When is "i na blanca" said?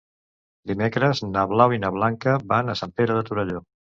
1.77-2.35